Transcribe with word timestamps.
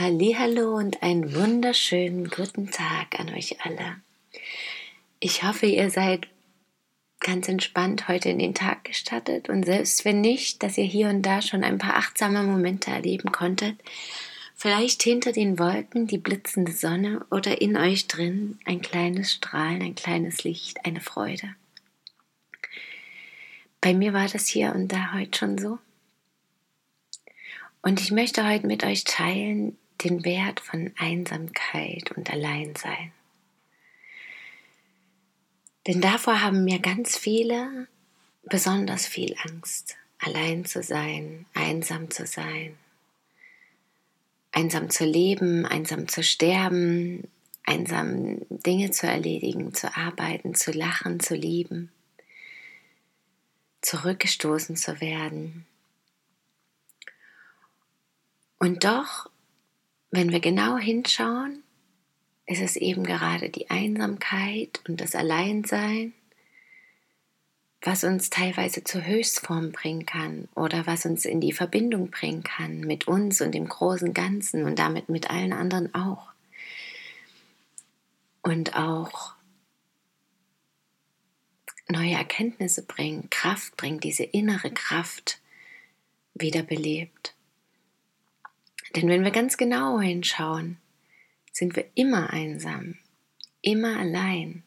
Hallo 0.00 0.76
und 0.76 1.02
einen 1.02 1.34
wunderschönen 1.34 2.28
guten 2.28 2.70
Tag 2.70 3.18
an 3.18 3.30
euch 3.30 3.56
alle. 3.64 3.96
Ich 5.18 5.42
hoffe, 5.42 5.66
ihr 5.66 5.90
seid 5.90 6.28
ganz 7.18 7.48
entspannt 7.48 8.06
heute 8.06 8.28
in 8.28 8.38
den 8.38 8.54
Tag 8.54 8.84
gestattet 8.84 9.48
und 9.48 9.64
selbst 9.64 10.04
wenn 10.04 10.20
nicht, 10.20 10.62
dass 10.62 10.78
ihr 10.78 10.84
hier 10.84 11.08
und 11.08 11.22
da 11.22 11.42
schon 11.42 11.64
ein 11.64 11.78
paar 11.78 11.96
achtsame 11.96 12.44
Momente 12.44 12.92
erleben 12.92 13.32
konntet, 13.32 13.74
vielleicht 14.54 15.02
hinter 15.02 15.32
den 15.32 15.58
Wolken 15.58 16.06
die 16.06 16.18
blitzende 16.18 16.70
Sonne 16.70 17.26
oder 17.32 17.60
in 17.60 17.76
euch 17.76 18.06
drin 18.06 18.56
ein 18.64 18.80
kleines 18.80 19.32
Strahlen, 19.32 19.82
ein 19.82 19.96
kleines 19.96 20.44
Licht, 20.44 20.86
eine 20.86 21.00
Freude. 21.00 21.56
Bei 23.80 23.94
mir 23.94 24.12
war 24.12 24.28
das 24.28 24.46
hier 24.46 24.76
und 24.76 24.92
da 24.92 25.12
heute 25.14 25.36
schon 25.36 25.58
so. 25.58 25.80
Und 27.82 28.00
ich 28.00 28.12
möchte 28.12 28.48
heute 28.48 28.68
mit 28.68 28.84
euch 28.84 29.02
teilen, 29.02 29.76
den 30.02 30.24
Wert 30.24 30.60
von 30.60 30.92
Einsamkeit 30.96 32.12
und 32.16 32.30
Alleinsein. 32.30 33.12
Denn 35.86 36.00
davor 36.00 36.42
haben 36.42 36.64
mir 36.64 36.78
ganz 36.80 37.16
viele 37.16 37.88
besonders 38.44 39.06
viel 39.06 39.34
Angst, 39.44 39.96
allein 40.18 40.64
zu 40.64 40.82
sein, 40.82 41.46
einsam 41.54 42.10
zu 42.10 42.26
sein, 42.26 42.76
einsam 44.52 44.90
zu 44.90 45.04
leben, 45.04 45.66
einsam 45.66 46.08
zu 46.08 46.22
sterben, 46.22 47.26
einsam 47.64 48.38
Dinge 48.50 48.90
zu 48.90 49.06
erledigen, 49.06 49.74
zu 49.74 49.96
arbeiten, 49.96 50.54
zu 50.54 50.72
lachen, 50.72 51.20
zu 51.20 51.34
lieben, 51.34 51.90
zurückgestoßen 53.82 54.76
zu 54.76 55.00
werden. 55.00 55.66
Und 58.58 58.84
doch 58.84 59.30
wenn 60.10 60.32
wir 60.32 60.40
genau 60.40 60.78
hinschauen, 60.78 61.62
ist 62.46 62.62
es 62.62 62.76
eben 62.76 63.04
gerade 63.04 63.50
die 63.50 63.68
Einsamkeit 63.68 64.80
und 64.88 65.00
das 65.00 65.14
Alleinsein, 65.14 66.14
was 67.82 68.04
uns 68.04 68.30
teilweise 68.30 68.82
zur 68.82 69.04
Höchstform 69.04 69.70
bringen 69.70 70.06
kann 70.06 70.48
oder 70.54 70.86
was 70.86 71.04
uns 71.04 71.24
in 71.24 71.40
die 71.40 71.52
Verbindung 71.52 72.10
bringen 72.10 72.42
kann 72.42 72.80
mit 72.80 73.06
uns 73.06 73.40
und 73.40 73.52
dem 73.52 73.68
großen 73.68 74.14
Ganzen 74.14 74.64
und 74.64 74.78
damit 74.78 75.08
mit 75.08 75.30
allen 75.30 75.52
anderen 75.52 75.94
auch. 75.94 76.32
Und 78.42 78.76
auch 78.76 79.34
neue 81.88 82.14
Erkenntnisse 82.14 82.82
bringt, 82.82 83.30
Kraft 83.30 83.76
bringt, 83.76 84.04
diese 84.04 84.24
innere 84.24 84.70
Kraft 84.70 85.40
wiederbelebt. 86.34 87.34
Denn 88.98 89.08
wenn 89.08 89.22
wir 89.22 89.30
ganz 89.30 89.56
genau 89.56 90.00
hinschauen, 90.00 90.76
sind 91.52 91.76
wir 91.76 91.84
immer 91.94 92.30
einsam, 92.30 92.96
immer 93.62 93.96
allein. 93.96 94.64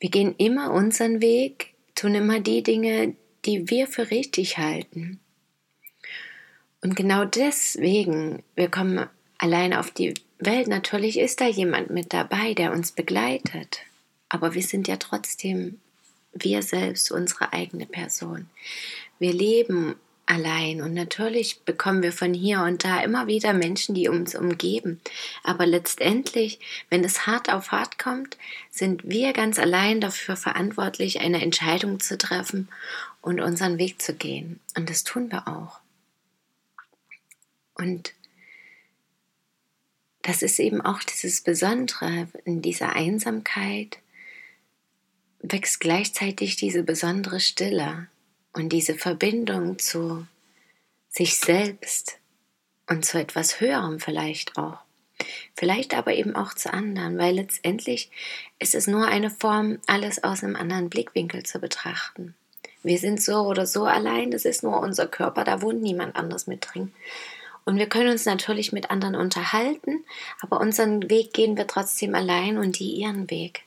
Wir 0.00 0.10
gehen 0.10 0.34
immer 0.36 0.70
unseren 0.70 1.22
Weg, 1.22 1.72
tun 1.94 2.14
immer 2.14 2.40
die 2.40 2.62
Dinge, 2.62 3.14
die 3.46 3.70
wir 3.70 3.86
für 3.86 4.10
richtig 4.10 4.58
halten. 4.58 5.18
Und 6.82 6.94
genau 6.94 7.24
deswegen, 7.24 8.42
wir 8.54 8.70
kommen 8.70 9.08
allein 9.38 9.72
auf 9.72 9.90
die 9.90 10.12
Welt. 10.38 10.68
Natürlich 10.68 11.18
ist 11.18 11.40
da 11.40 11.46
jemand 11.46 11.88
mit 11.88 12.12
dabei, 12.12 12.52
der 12.52 12.70
uns 12.70 12.92
begleitet. 12.92 13.80
Aber 14.28 14.52
wir 14.52 14.62
sind 14.62 14.88
ja 14.88 14.98
trotzdem 14.98 15.80
wir 16.34 16.60
selbst, 16.60 17.10
unsere 17.10 17.54
eigene 17.54 17.86
Person. 17.86 18.50
Wir 19.18 19.32
leben 19.32 19.96
allein. 20.30 20.80
Und 20.80 20.94
natürlich 20.94 21.60
bekommen 21.64 22.02
wir 22.02 22.12
von 22.12 22.32
hier 22.32 22.62
und 22.62 22.84
da 22.84 23.02
immer 23.02 23.26
wieder 23.26 23.52
Menschen, 23.52 23.94
die 23.94 24.08
uns 24.08 24.34
umgeben. 24.34 25.00
Aber 25.42 25.66
letztendlich, 25.66 26.60
wenn 26.88 27.04
es 27.04 27.26
hart 27.26 27.52
auf 27.52 27.72
hart 27.72 27.98
kommt, 27.98 28.38
sind 28.70 29.08
wir 29.08 29.32
ganz 29.32 29.58
allein 29.58 30.00
dafür 30.00 30.36
verantwortlich, 30.36 31.20
eine 31.20 31.42
Entscheidung 31.42 32.00
zu 32.00 32.16
treffen 32.16 32.68
und 33.20 33.40
unseren 33.40 33.78
Weg 33.78 34.00
zu 34.00 34.14
gehen. 34.14 34.60
Und 34.76 34.88
das 34.88 35.04
tun 35.04 35.30
wir 35.30 35.48
auch. 35.48 35.80
Und 37.74 38.14
das 40.22 40.42
ist 40.42 40.58
eben 40.58 40.80
auch 40.80 41.02
dieses 41.02 41.40
Besondere 41.40 42.28
in 42.44 42.62
dieser 42.62 42.94
Einsamkeit 42.94 43.98
wächst 45.42 45.80
gleichzeitig 45.80 46.56
diese 46.56 46.82
besondere 46.82 47.40
Stille, 47.40 48.08
und 48.52 48.70
diese 48.70 48.94
Verbindung 48.94 49.78
zu 49.78 50.26
sich 51.08 51.38
selbst 51.38 52.18
und 52.88 53.04
zu 53.04 53.18
etwas 53.18 53.60
Höherem 53.60 54.00
vielleicht 54.00 54.58
auch. 54.58 54.78
Vielleicht 55.54 55.94
aber 55.94 56.14
eben 56.14 56.34
auch 56.34 56.54
zu 56.54 56.72
anderen, 56.72 57.18
weil 57.18 57.34
letztendlich 57.34 58.10
ist 58.58 58.74
es 58.74 58.86
nur 58.86 59.06
eine 59.06 59.30
Form, 59.30 59.78
alles 59.86 60.24
aus 60.24 60.42
einem 60.42 60.56
anderen 60.56 60.88
Blickwinkel 60.88 61.42
zu 61.42 61.58
betrachten. 61.58 62.34
Wir 62.82 62.98
sind 62.98 63.22
so 63.22 63.42
oder 63.42 63.66
so 63.66 63.84
allein, 63.84 64.30
das 64.30 64.44
ist 64.44 64.62
nur 64.62 64.80
unser 64.80 65.06
Körper, 65.06 65.44
da 65.44 65.60
wohnt 65.60 65.82
niemand 65.82 66.16
anders 66.16 66.46
mit 66.46 66.66
drin. 66.72 66.92
Und 67.66 67.76
wir 67.76 67.88
können 67.88 68.10
uns 68.10 68.24
natürlich 68.24 68.72
mit 68.72 68.90
anderen 68.90 69.14
unterhalten, 69.14 70.04
aber 70.40 70.60
unseren 70.60 71.10
Weg 71.10 71.34
gehen 71.34 71.58
wir 71.58 71.66
trotzdem 71.66 72.14
allein 72.14 72.56
und 72.56 72.78
die 72.78 72.92
ihren 72.94 73.30
Weg. 73.30 73.64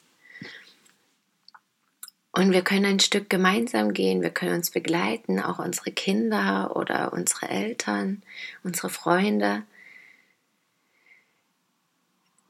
Und 2.35 2.51
wir 2.51 2.63
können 2.63 2.85
ein 2.85 2.99
Stück 2.99 3.29
gemeinsam 3.29 3.93
gehen, 3.93 4.23
wir 4.23 4.31
können 4.31 4.55
uns 4.55 4.71
begleiten, 4.71 5.39
auch 5.39 5.59
unsere 5.59 5.91
Kinder 5.91 6.75
oder 6.75 7.13
unsere 7.13 7.47
Eltern, 7.47 8.23
unsere 8.63 8.89
Freunde. 8.89 9.61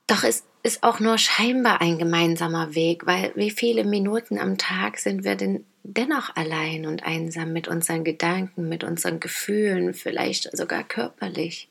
Doch 0.08 0.24
es 0.24 0.46
ist 0.64 0.84
auch 0.84 1.02
nur 1.02 1.18
scheinbar 1.18 1.82
ein 1.82 1.98
gemeinsamer 1.98 2.76
Weg, 2.76 3.06
weil 3.06 3.34
wie 3.36 3.52
viele 3.52 3.84
Minuten 3.84 4.40
am 4.40 4.58
Tag 4.58 5.00
sind 5.00 5.26
wir 5.26 5.36
denn 5.36 5.66
dennoch 5.84 6.34
allein 6.38 6.86
und 6.86 7.04
einsam 7.04 7.52
mit 7.52 7.68
unseren 7.68 8.06
Gedanken, 8.06 8.70
mit 8.70 8.86
unseren 8.86 9.20
Gefühlen, 9.20 9.94
vielleicht 9.94 10.56
sogar 10.56 10.86
körperlich. 10.86 11.68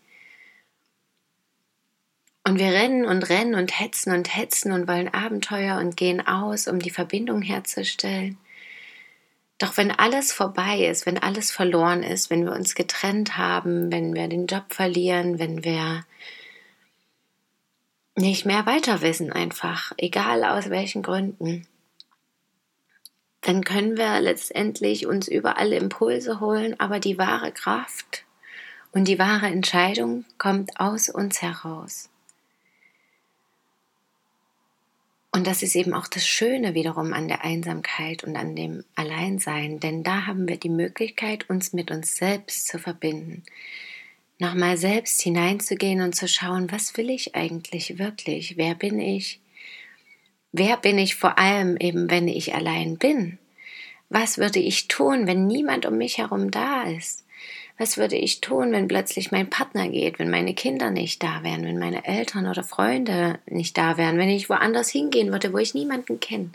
Und 2.44 2.58
wir 2.58 2.72
rennen 2.72 3.04
und 3.04 3.28
rennen 3.28 3.54
und 3.54 3.78
hetzen 3.78 4.12
und 4.12 4.36
hetzen 4.36 4.72
und 4.72 4.88
wollen 4.88 5.12
Abenteuer 5.12 5.78
und 5.78 5.96
gehen 5.96 6.26
aus, 6.26 6.66
um 6.66 6.80
die 6.80 6.90
Verbindung 6.90 7.40
herzustellen. 7.40 8.36
Doch 9.58 9.76
wenn 9.76 9.92
alles 9.92 10.32
vorbei 10.32 10.86
ist, 10.86 11.06
wenn 11.06 11.18
alles 11.18 11.52
verloren 11.52 12.02
ist, 12.02 12.30
wenn 12.30 12.44
wir 12.44 12.52
uns 12.52 12.74
getrennt 12.74 13.36
haben, 13.36 13.92
wenn 13.92 14.12
wir 14.12 14.26
den 14.26 14.46
Job 14.46 14.64
verlieren, 14.70 15.38
wenn 15.38 15.62
wir 15.62 16.04
nicht 18.16 18.44
mehr 18.44 18.66
weiter 18.66 19.02
wissen 19.02 19.32
einfach, 19.32 19.92
egal 19.96 20.42
aus 20.44 20.68
welchen 20.68 21.02
Gründen, 21.02 21.66
dann 23.42 23.64
können 23.64 23.96
wir 23.96 24.20
letztendlich 24.20 25.06
uns 25.06 25.28
überall 25.28 25.72
Impulse 25.72 26.40
holen, 26.40 26.78
aber 26.78 26.98
die 26.98 27.18
wahre 27.18 27.52
Kraft 27.52 28.24
und 28.92 29.06
die 29.06 29.18
wahre 29.18 29.46
Entscheidung 29.46 30.24
kommt 30.38 30.78
aus 30.80 31.08
uns 31.08 31.40
heraus. 31.40 32.08
Und 35.42 35.48
das 35.48 35.64
ist 35.64 35.74
eben 35.74 35.92
auch 35.92 36.06
das 36.06 36.24
Schöne 36.24 36.74
wiederum 36.74 37.12
an 37.12 37.26
der 37.26 37.42
Einsamkeit 37.42 38.22
und 38.22 38.36
an 38.36 38.54
dem 38.54 38.84
Alleinsein, 38.94 39.80
denn 39.80 40.04
da 40.04 40.28
haben 40.28 40.46
wir 40.46 40.56
die 40.56 40.68
Möglichkeit, 40.68 41.50
uns 41.50 41.72
mit 41.72 41.90
uns 41.90 42.14
selbst 42.14 42.68
zu 42.68 42.78
verbinden. 42.78 43.42
Nochmal 44.38 44.76
selbst 44.76 45.20
hineinzugehen 45.20 46.00
und 46.00 46.14
zu 46.14 46.28
schauen, 46.28 46.70
was 46.70 46.96
will 46.96 47.10
ich 47.10 47.34
eigentlich 47.34 47.98
wirklich? 47.98 48.56
Wer 48.56 48.76
bin 48.76 49.00
ich? 49.00 49.40
Wer 50.52 50.76
bin 50.76 50.96
ich 50.96 51.16
vor 51.16 51.36
allem 51.40 51.76
eben, 51.76 52.08
wenn 52.08 52.28
ich 52.28 52.54
allein 52.54 52.96
bin? 52.96 53.38
Was 54.14 54.36
würde 54.36 54.58
ich 54.58 54.88
tun, 54.88 55.26
wenn 55.26 55.46
niemand 55.46 55.86
um 55.86 55.96
mich 55.96 56.18
herum 56.18 56.50
da 56.50 56.82
ist? 56.82 57.24
Was 57.78 57.96
würde 57.96 58.16
ich 58.16 58.42
tun, 58.42 58.70
wenn 58.72 58.86
plötzlich 58.86 59.32
mein 59.32 59.48
Partner 59.48 59.88
geht, 59.88 60.18
wenn 60.18 60.28
meine 60.28 60.52
Kinder 60.52 60.90
nicht 60.90 61.22
da 61.22 61.42
wären, 61.42 61.64
wenn 61.64 61.78
meine 61.78 62.04
Eltern 62.04 62.46
oder 62.46 62.62
Freunde 62.62 63.38
nicht 63.46 63.78
da 63.78 63.96
wären, 63.96 64.18
wenn 64.18 64.28
ich 64.28 64.50
woanders 64.50 64.90
hingehen 64.90 65.32
würde, 65.32 65.54
wo 65.54 65.56
ich 65.56 65.72
niemanden 65.72 66.20
kenne? 66.20 66.50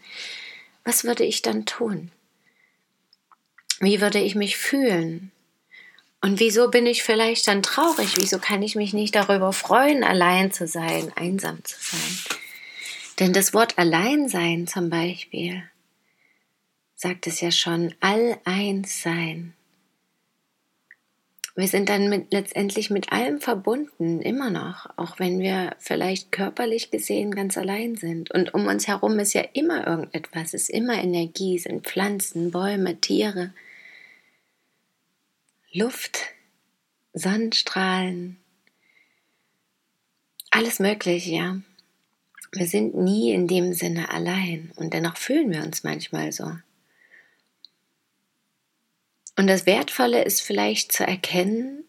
Was 0.83 1.04
würde 1.04 1.24
ich 1.24 1.42
dann 1.42 1.65
tun? 1.65 2.12
Wie 3.80 4.01
würde 4.01 4.19
ich 4.19 4.36
mich 4.36 4.56
fühlen? 4.56 5.31
Und 6.21 6.39
wieso 6.39 6.69
bin 6.69 6.86
ich 6.86 7.01
vielleicht 7.01 7.48
dann 7.48 7.63
traurig? 7.63 8.18
Wieso 8.18 8.38
kann 8.38 8.62
ich 8.62 8.75
mich 8.75 8.94
nicht 8.94 9.15
darüber 9.15 9.51
freuen, 9.51 10.03
allein 10.03 10.51
zu 10.51 10.68
sein, 10.68 11.12
einsam 11.15 11.63
zu 11.63 11.75
sein? 11.80 12.38
Denn 13.18 13.33
das 13.33 13.56
Wort 13.56 13.80
Alleinsein 13.80 14.68
zum 14.68 14.92
Beispiel 14.92 15.63
sagt 16.98 17.28
es 17.28 17.40
ja 17.42 17.52
schon, 17.52 17.94
all 18.02 18.38
eins 18.44 19.04
sein. 19.04 19.54
Wir 21.56 21.68
sind 21.68 21.90
dann 21.90 22.10
mit, 22.10 22.34
letztendlich 22.34 22.90
mit 22.90 23.12
allem 23.12 23.40
verbunden, 23.40 24.22
immer 24.22 24.50
noch, 24.50 24.88
auch 24.98 25.20
wenn 25.20 25.40
wir 25.40 25.76
vielleicht 25.80 26.32
körperlich 26.32 26.92
gesehen 26.92 27.32
ganz 27.32 27.58
allein 27.58 27.96
sind. 27.96 28.32
Und 28.32 28.54
um 28.54 28.68
uns 28.68 28.88
herum 28.88 29.18
ist 29.20 29.34
ja 29.34 29.44
immer 29.54 29.88
irgendetwas, 29.88 30.54
ist 30.54 30.70
immer 30.70 30.96
Energie, 30.96 31.58
sind 31.58 31.88
Pflanzen, 31.88 32.52
Bäume, 32.52 33.00
Tiere, 33.00 33.54
Luft, 35.72 36.20
Sonnenstrahlen, 37.14 38.38
alles 40.50 40.80
Mögliche, 40.80 41.32
ja. 41.32 41.58
Wir 42.54 42.66
sind 42.66 42.96
nie 42.96 43.34
in 43.34 43.48
dem 43.48 43.74
Sinne 43.74 44.10
allein 44.10 44.72
und 44.78 44.94
dennoch 44.94 45.18
fühlen 45.18 45.52
wir 45.52 45.64
uns 45.64 45.84
manchmal 45.84 46.32
so. 46.32 46.52
Und 49.38 49.48
das 49.48 49.66
Wertvolle 49.68 50.24
ist 50.24 50.42
vielleicht 50.42 50.92
zu 50.92 51.06
erkennen, 51.06 51.84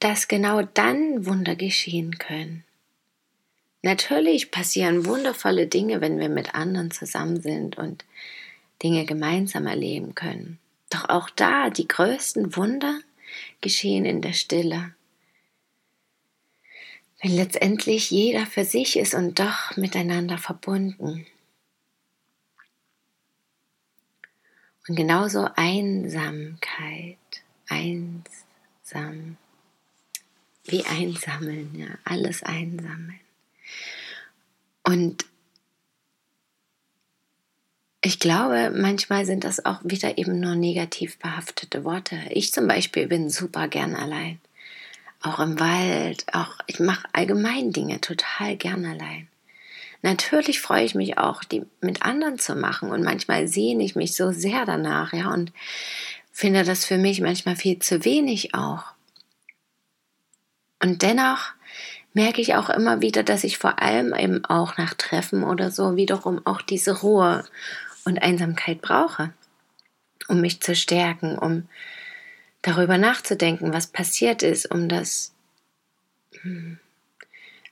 dass 0.00 0.28
genau 0.28 0.62
dann 0.62 1.26
Wunder 1.26 1.56
geschehen 1.56 2.18
können. 2.18 2.64
Natürlich 3.82 4.50
passieren 4.50 5.04
wundervolle 5.04 5.66
Dinge, 5.66 6.00
wenn 6.00 6.18
wir 6.18 6.30
mit 6.30 6.54
anderen 6.54 6.90
zusammen 6.90 7.42
sind 7.42 7.76
und 7.76 8.06
Dinge 8.82 9.04
gemeinsam 9.04 9.66
erleben 9.66 10.14
können. 10.14 10.58
Doch 10.88 11.08
auch 11.10 11.28
da, 11.28 11.68
die 11.68 11.86
größten 11.86 12.56
Wunder 12.56 12.98
geschehen 13.60 14.06
in 14.06 14.22
der 14.22 14.32
Stille. 14.32 14.94
Wenn 17.22 17.36
letztendlich 17.36 18.10
jeder 18.10 18.46
für 18.46 18.64
sich 18.64 18.98
ist 18.98 19.14
und 19.14 19.38
doch 19.38 19.76
miteinander 19.76 20.38
verbunden. 20.38 21.26
Und 24.86 24.96
genauso 24.96 25.48
Einsamkeit, 25.56 27.16
einsam, 27.68 29.36
wie 30.64 30.84
einsammeln, 30.84 31.74
ja, 31.74 31.86
alles 32.04 32.42
einsammeln. 32.42 33.20
Und 34.82 35.24
ich 38.02 38.18
glaube, 38.18 38.70
manchmal 38.76 39.24
sind 39.24 39.44
das 39.44 39.64
auch 39.64 39.80
wieder 39.82 40.18
eben 40.18 40.38
nur 40.38 40.54
negativ 40.54 41.18
behaftete 41.18 41.84
Worte. 41.84 42.20
Ich 42.28 42.52
zum 42.52 42.68
Beispiel 42.68 43.06
bin 43.06 43.30
super 43.30 43.68
gern 43.68 43.96
allein. 43.96 44.38
Auch 45.22 45.40
im 45.40 45.58
Wald, 45.58 46.26
auch 46.34 46.58
ich 46.66 46.80
mache 46.80 47.08
allgemein 47.14 47.72
Dinge 47.72 48.02
total 48.02 48.58
gern 48.58 48.84
allein. 48.84 49.28
Natürlich 50.04 50.60
freue 50.60 50.84
ich 50.84 50.94
mich 50.94 51.16
auch, 51.16 51.44
die 51.44 51.64
mit 51.80 52.02
anderen 52.02 52.38
zu 52.38 52.54
machen 52.54 52.90
und 52.90 53.02
manchmal 53.02 53.48
sehne 53.48 53.82
ich 53.82 53.96
mich 53.96 54.14
so 54.14 54.32
sehr 54.32 54.66
danach, 54.66 55.14
ja, 55.14 55.32
und 55.32 55.50
finde 56.30 56.62
das 56.62 56.84
für 56.84 56.98
mich 56.98 57.22
manchmal 57.22 57.56
viel 57.56 57.78
zu 57.78 58.04
wenig 58.04 58.54
auch. 58.54 58.84
Und 60.78 61.00
dennoch 61.00 61.54
merke 62.12 62.42
ich 62.42 62.54
auch 62.54 62.68
immer 62.68 63.00
wieder, 63.00 63.22
dass 63.22 63.44
ich 63.44 63.56
vor 63.56 63.80
allem 63.80 64.14
eben 64.14 64.44
auch 64.44 64.76
nach 64.76 64.92
Treffen 64.92 65.42
oder 65.42 65.70
so 65.70 65.96
wiederum 65.96 66.46
auch 66.46 66.60
diese 66.60 67.00
Ruhe 67.00 67.42
und 68.04 68.18
Einsamkeit 68.18 68.82
brauche, 68.82 69.32
um 70.28 70.42
mich 70.42 70.60
zu 70.60 70.76
stärken, 70.76 71.38
um 71.38 71.66
darüber 72.60 72.98
nachzudenken, 72.98 73.72
was 73.72 73.86
passiert 73.86 74.42
ist, 74.42 74.70
um 74.70 74.90
das 74.90 75.32
hm, 76.42 76.78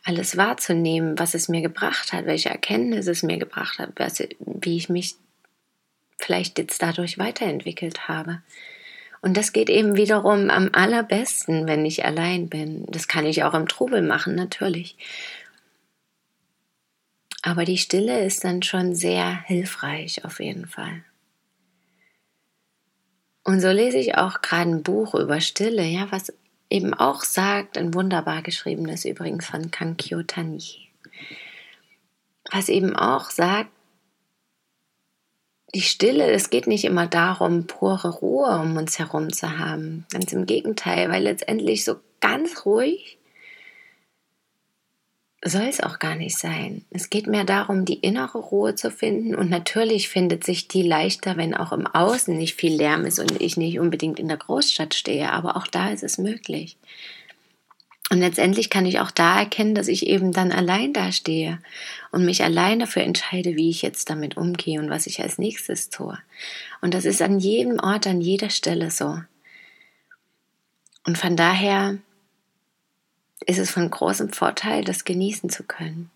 alles 0.05 0.37
wahrzunehmen, 0.37 1.19
was 1.19 1.35
es 1.35 1.49
mir 1.49 1.63
gebracht 1.63 2.13
hat, 2.13 2.27
welche 2.27 2.51
Erkenntnisse 2.51 3.11
es 3.11 3.23
mir 3.23 3.39
gebracht 3.39 3.79
hat, 3.79 3.91
was, 3.97 4.23
wie 4.41 4.77
ich 4.77 4.89
mich 4.89 5.15
vielleicht 6.19 6.59
jetzt 6.59 6.83
dadurch 6.83 7.19
weiterentwickelt 7.19 8.09
habe. 8.09 8.43
Und 9.21 9.37
das 9.37 9.53
geht 9.53 9.71
eben 9.71 9.97
wiederum 9.97 10.51
am 10.51 10.71
allerbesten, 10.73 11.69
wenn 11.69 11.87
ich 11.87 12.05
allein 12.05 12.49
bin. 12.49 12.85
Das 12.89 13.07
kann 13.07 13.25
ich 13.25 13.45
auch 13.45 13.55
im 13.55 13.69
Trubel 13.69 14.03
machen, 14.03 14.35
natürlich. 14.35 14.97
Aber 17.43 17.65
die 17.65 17.79
Stille 17.79 18.25
ist 18.25 18.45
dann 18.45 18.63
schon 18.63 18.95
sehr 18.95 19.43
hilfreich 19.45 20.25
auf 20.25 20.41
jeden 20.41 20.67
Fall. 20.67 21.05
Und 23.45 23.61
so 23.61 23.71
lese 23.71 23.99
ich 23.99 24.17
auch 24.17 24.43
gerade 24.43 24.71
ein 24.71 24.83
Buch 24.83 25.15
über 25.15 25.41
Stille, 25.41 25.83
ja, 25.83 26.07
was 26.11 26.33
eben 26.73 26.95
auch 26.95 27.23
sagt, 27.23 27.77
ein 27.77 27.95
wunderbar 27.95 28.43
geschriebenes 28.43 29.05
übrigens 29.05 29.47
von 29.47 29.71
Kankyo 29.71 30.23
Tani, 30.23 30.89
was 32.51 32.69
eben 32.69 32.97
auch 32.97 33.31
sagt, 33.31 33.71
die 35.75 35.83
Stille, 35.83 36.31
es 36.31 36.51
geht 36.51 36.67
nicht 36.67 36.85
immer 36.85 37.07
darum, 37.07 37.67
pure 37.67 38.09
Ruhe 38.09 38.59
um 38.61 38.77
uns 38.77 38.99
herum 38.99 39.33
zu 39.33 39.59
haben. 39.59 40.07
Ganz 40.13 40.33
im 40.33 40.45
Gegenteil, 40.45 41.11
weil 41.11 41.23
letztendlich 41.23 41.85
so 41.85 41.97
ganz 42.21 42.67
ruhig 42.67 43.19
soll 45.45 45.63
es 45.63 45.81
auch 45.81 45.99
gar 45.99 46.15
nicht 46.15 46.39
sein. 46.39 46.85
Es 46.91 47.11
geht 47.11 47.27
mehr 47.27 47.45
darum, 47.45 47.85
die 47.85 47.99
innere 47.99 48.39
Ruhe 48.39 48.77
zu 48.77 48.91
finden 48.91 49.35
und 49.35 49.51
natürlich 49.51 50.09
findet 50.09 50.45
sich 50.45 50.69
die 50.69 50.83
leichter, 50.83 51.37
wenn 51.37 51.55
auch 51.55 51.73
im 51.73 51.87
Außen 51.87 52.37
nicht 52.37 52.55
viel 52.55 52.75
Lärm 52.75 53.05
ist 53.05 53.19
und 53.19 53.41
ich 53.41 53.57
nicht 53.57 53.81
unbedingt 53.81 54.21
in 54.21 54.29
der 54.29 54.37
Großstadt 54.37 54.95
stehe, 54.95 55.33
aber 55.33 55.57
auch 55.57 55.67
da 55.67 55.91
ist 55.91 56.05
es 56.05 56.17
möglich. 56.19 56.77
Und 58.11 58.21
letztendlich 58.21 58.69
kann 58.69 58.87
ich 58.87 59.01
auch 59.01 59.11
da 59.11 59.41
erkennen, 59.41 59.75
dass 59.75 59.89
ich 59.89 60.07
eben 60.07 60.33
dann 60.33 60.53
allein 60.53 60.93
da 60.93 61.11
stehe 61.13 61.59
und 62.11 62.25
mich 62.25 62.45
allein 62.45 62.79
dafür 62.79 63.03
entscheide, 63.03 63.57
wie 63.57 63.71
ich 63.71 63.83
jetzt 63.83 64.11
damit 64.11 64.37
umgehe 64.37 64.79
und 64.79 64.91
was 64.91 65.07
ich 65.07 65.23
als 65.23 65.39
nächstes 65.39 65.89
tue. 65.89 66.19
Und 66.83 66.95
das 66.95 67.05
ist 67.05 67.23
an 67.23 67.39
jedem 67.41 67.81
Ort, 67.81 68.07
an 68.07 68.21
jeder 68.21 68.51
Stelle 68.51 68.91
so. 68.91 69.19
Und 71.07 71.19
von 71.19 71.37
daher 71.37 71.99
ist 73.47 73.59
es 73.59 73.71
von 73.71 73.91
großem 73.91 74.33
Vorteil, 74.33 74.85
das 74.85 75.05
genießen 75.05 75.51
zu 75.51 75.63
können. 75.65 76.11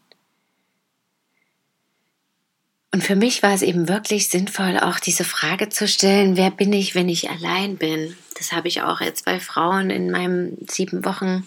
Und 2.96 3.02
für 3.04 3.14
mich 3.14 3.42
war 3.42 3.52
es 3.52 3.60
eben 3.60 3.88
wirklich 3.88 4.30
sinnvoll, 4.30 4.78
auch 4.78 4.98
diese 4.98 5.24
Frage 5.24 5.68
zu 5.68 5.86
stellen, 5.86 6.38
wer 6.38 6.50
bin 6.50 6.72
ich, 6.72 6.94
wenn 6.94 7.10
ich 7.10 7.28
allein 7.28 7.76
bin? 7.76 8.16
Das 8.38 8.52
habe 8.52 8.68
ich 8.68 8.80
auch 8.80 9.02
jetzt 9.02 9.26
bei 9.26 9.38
Frauen 9.38 9.90
in 9.90 10.10
meinem 10.10 10.56
sieben 10.66 11.04
Wochen 11.04 11.44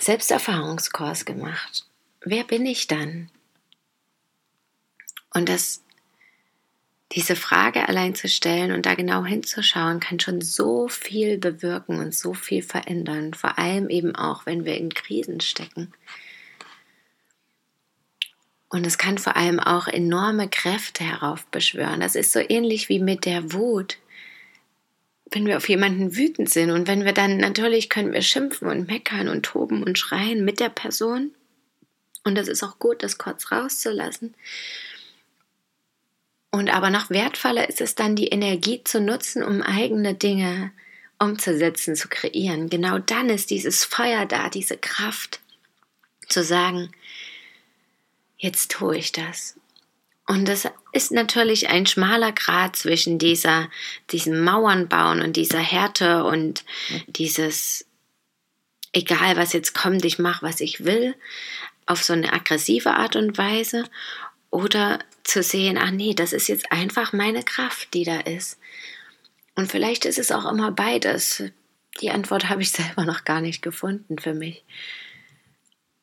Selbsterfahrungskurs 0.00 1.24
gemacht. 1.24 1.86
Wer 2.20 2.42
bin 2.42 2.66
ich 2.66 2.88
dann? 2.88 3.30
Und 5.32 5.48
das 5.48 5.83
diese 7.14 7.36
Frage 7.36 7.88
allein 7.88 8.14
zu 8.14 8.28
stellen 8.28 8.72
und 8.72 8.86
da 8.86 8.94
genau 8.94 9.24
hinzuschauen, 9.24 10.00
kann 10.00 10.18
schon 10.18 10.40
so 10.40 10.88
viel 10.88 11.38
bewirken 11.38 12.00
und 12.00 12.14
so 12.14 12.34
viel 12.34 12.62
verändern. 12.62 13.34
Vor 13.34 13.58
allem 13.58 13.88
eben 13.88 14.16
auch, 14.16 14.46
wenn 14.46 14.64
wir 14.64 14.76
in 14.76 14.92
Krisen 14.92 15.40
stecken. 15.40 15.92
Und 18.68 18.84
es 18.84 18.98
kann 18.98 19.18
vor 19.18 19.36
allem 19.36 19.60
auch 19.60 19.86
enorme 19.86 20.48
Kräfte 20.48 21.04
heraufbeschwören. 21.04 22.00
Das 22.00 22.16
ist 22.16 22.32
so 22.32 22.40
ähnlich 22.40 22.88
wie 22.88 22.98
mit 22.98 23.24
der 23.24 23.52
Wut. 23.52 23.98
Wenn 25.30 25.46
wir 25.46 25.56
auf 25.56 25.68
jemanden 25.68 26.16
wütend 26.16 26.50
sind 26.50 26.72
und 26.72 26.88
wenn 26.88 27.04
wir 27.04 27.12
dann 27.12 27.36
natürlich 27.36 27.88
können 27.88 28.12
wir 28.12 28.22
schimpfen 28.22 28.68
und 28.68 28.88
meckern 28.88 29.28
und 29.28 29.44
toben 29.44 29.84
und 29.84 29.98
schreien 29.98 30.44
mit 30.44 30.58
der 30.58 30.70
Person. 30.70 31.30
Und 32.24 32.36
das 32.36 32.48
ist 32.48 32.64
auch 32.64 32.80
gut, 32.80 33.04
das 33.04 33.18
kurz 33.18 33.52
rauszulassen. 33.52 34.34
Und 36.54 36.72
aber 36.72 36.88
noch 36.88 37.10
wertvoller 37.10 37.68
ist 37.68 37.80
es 37.80 37.96
dann, 37.96 38.14
die 38.14 38.28
Energie 38.28 38.80
zu 38.84 39.00
nutzen, 39.00 39.42
um 39.42 39.60
eigene 39.60 40.14
Dinge 40.14 40.70
umzusetzen, 41.18 41.96
zu 41.96 42.06
kreieren. 42.06 42.70
Genau 42.70 43.00
dann 43.00 43.28
ist 43.28 43.50
dieses 43.50 43.82
Feuer 43.84 44.24
da, 44.24 44.50
diese 44.50 44.76
Kraft 44.76 45.40
zu 46.28 46.44
sagen, 46.44 46.92
jetzt 48.36 48.70
tue 48.70 48.96
ich 48.96 49.10
das. 49.10 49.56
Und 50.28 50.46
das 50.46 50.68
ist 50.92 51.10
natürlich 51.10 51.70
ein 51.70 51.86
schmaler 51.86 52.30
Grad 52.30 52.76
zwischen 52.76 53.18
dieser, 53.18 53.68
diesem 54.12 54.44
Mauern 54.44 54.88
bauen 54.88 55.22
und 55.22 55.34
dieser 55.34 55.58
Härte 55.58 56.22
und 56.22 56.64
dieses, 57.08 57.84
egal 58.92 59.36
was 59.36 59.54
jetzt 59.54 59.74
kommt, 59.74 60.04
ich 60.04 60.20
mache, 60.20 60.46
was 60.46 60.60
ich 60.60 60.84
will, 60.84 61.16
auf 61.84 62.04
so 62.04 62.12
eine 62.12 62.32
aggressive 62.32 62.94
Art 62.94 63.16
und 63.16 63.38
Weise 63.38 63.90
oder 64.50 65.00
zu 65.24 65.42
sehen, 65.42 65.78
ach 65.78 65.90
nee, 65.90 66.14
das 66.14 66.32
ist 66.32 66.48
jetzt 66.48 66.70
einfach 66.70 67.12
meine 67.12 67.42
Kraft, 67.42 67.92
die 67.94 68.04
da 68.04 68.20
ist. 68.20 68.58
Und 69.54 69.70
vielleicht 69.70 70.04
ist 70.04 70.18
es 70.18 70.30
auch 70.30 70.50
immer 70.50 70.70
beides. 70.70 71.42
Die 72.00 72.10
Antwort 72.10 72.48
habe 72.48 72.62
ich 72.62 72.70
selber 72.72 73.04
noch 73.04 73.24
gar 73.24 73.40
nicht 73.40 73.62
gefunden 73.62 74.18
für 74.18 74.34
mich. 74.34 74.64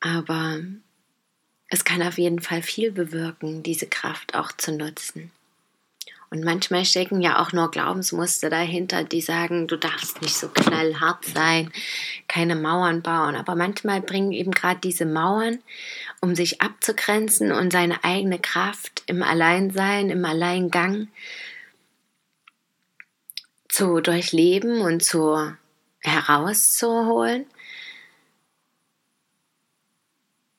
Aber 0.00 0.60
es 1.68 1.84
kann 1.84 2.02
auf 2.02 2.18
jeden 2.18 2.40
Fall 2.40 2.62
viel 2.62 2.90
bewirken, 2.90 3.62
diese 3.62 3.86
Kraft 3.86 4.34
auch 4.34 4.52
zu 4.52 4.72
nutzen. 4.72 5.30
Und 6.32 6.44
manchmal 6.44 6.86
stecken 6.86 7.20
ja 7.20 7.42
auch 7.42 7.52
nur 7.52 7.70
Glaubensmuster 7.70 8.48
dahinter, 8.48 9.04
die 9.04 9.20
sagen, 9.20 9.68
du 9.68 9.76
darfst 9.76 10.22
nicht 10.22 10.34
so 10.34 10.48
knallhart 10.48 11.26
sein, 11.26 11.70
keine 12.26 12.56
Mauern 12.56 13.02
bauen. 13.02 13.36
Aber 13.36 13.54
manchmal 13.54 14.00
bringen 14.00 14.32
eben 14.32 14.50
gerade 14.50 14.80
diese 14.80 15.04
Mauern, 15.04 15.58
um 16.22 16.34
sich 16.34 16.62
abzugrenzen 16.62 17.52
und 17.52 17.70
seine 17.70 18.02
eigene 18.02 18.38
Kraft 18.38 19.02
im 19.08 19.22
Alleinsein, 19.22 20.08
im 20.08 20.24
Alleingang 20.24 21.08
zu 23.68 24.00
durchleben 24.00 24.80
und 24.80 25.04
zu 25.04 25.54
herauszuholen. 25.98 27.44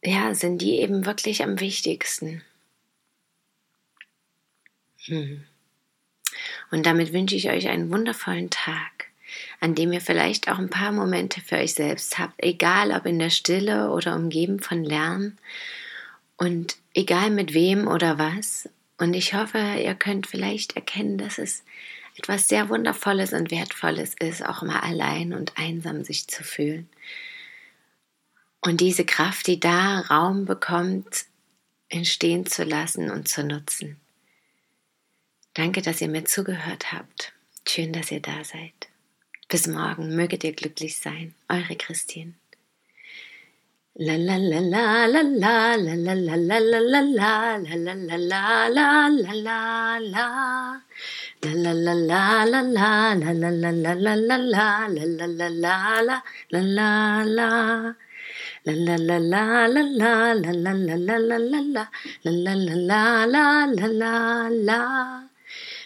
Ja, 0.04 0.36
sind 0.36 0.60
die 0.60 0.82
eben 0.82 1.08
wirklich 1.08 1.42
am 1.42 1.60
wichtigsten. 1.60 2.44
Hm. 5.06 5.46
Und 6.74 6.88
damit 6.88 7.14
wünsche 7.14 7.36
ich 7.36 7.52
euch 7.52 7.68
einen 7.68 7.92
wundervollen 7.92 8.50
Tag, 8.50 9.12
an 9.60 9.76
dem 9.76 9.94
ihr 9.94 10.02
vielleicht 10.02 10.50
auch 10.50 10.58
ein 10.58 10.72
paar 10.72 10.92
Momente 10.92 11.40
für 11.40 11.58
euch 11.58 11.76
selbst 11.76 12.18
habt, 12.18 12.34
egal 12.44 12.90
ob 12.94 13.06
in 13.06 13.20
der 13.20 13.30
Stille 13.30 13.92
oder 13.92 14.16
umgeben 14.16 14.60
von 14.60 14.84
Lärm 14.84 15.38
und 16.36 16.78
egal 16.96 17.30
mit 17.30 17.54
wem 17.54 17.88
oder 17.88 18.18
was. 18.18 18.68
Und 18.98 19.14
ich 19.14 19.36
hoffe, 19.36 19.60
ihr 19.60 19.94
könnt 19.94 20.26
vielleicht 20.26 20.76
erkennen, 20.76 21.20
dass 21.20 21.38
es 21.38 21.64
etwas 22.18 22.48
sehr 22.48 22.70
Wundervolles 22.70 23.34
und 23.34 23.52
Wertvolles 23.52 24.16
ist, 24.20 24.44
auch 24.44 24.64
mal 24.64 24.80
allein 24.80 25.34
und 25.34 25.56
einsam 25.56 26.04
sich 26.04 26.28
zu 26.28 26.44
fühlen. 26.44 26.90
Und 28.62 28.82
diese 28.82 29.06
Kraft, 29.06 29.46
die 29.46 29.60
da 29.60 30.00
Raum 30.00 30.46
bekommt, 30.46 31.26
entstehen 31.90 32.48
zu 32.48 32.64
lassen 32.64 33.12
und 33.12 33.28
zu 33.28 33.44
nutzen. 33.44 34.00
Danke, 35.56 35.84
dass 35.84 36.02
ihr 36.02 36.10
mir 36.10 36.26
zugehört 36.26 36.92
habt. 36.92 37.32
Schön, 37.68 37.94
dass 37.94 38.12
ihr 38.12 38.22
da 38.22 38.44
seid. 38.44 38.74
Bis 39.50 39.68
morgen, 39.68 40.16
möget 40.16 40.44
ihr 40.44 40.54
glücklich 40.54 40.98
sein. 40.98 41.36
Eure 41.48 41.76
Christine. 41.76 42.34
La 43.96 44.16
la 44.16 44.38
la 44.38 44.60
la 44.60 45.06
la 45.06 45.22
la 45.22 45.76
la 45.76 45.94
la 45.94 46.14
la 46.14 46.34
la 46.36 46.58
la 46.58 46.80
la 46.80 47.02
la 47.02 47.36
la 47.78 48.08
la 48.08 48.18
la 48.18 48.68
la 48.68 49.08
la 49.10 49.34
la 49.34 50.00
la 50.00 50.82
La 51.44 51.52
la 51.52 51.74
la 51.74 51.94
la 51.94 52.46
la 52.46 52.62
la 52.64 52.92
la 53.14 53.34
la 53.34 53.52
la 53.52 53.52
la 53.52 53.94
la 53.94 54.10
la 54.24 54.24
la 54.24 54.34
la 54.34 54.64
la 54.64 54.98
la 60.18 60.98
la 60.98 61.18
la 61.18 61.38
la 61.38 61.62
la 61.62 61.90
La 62.24 62.32
la 62.32 62.56
la 62.56 63.26
la 63.26 63.76
la 63.76 64.50
la 64.50 65.33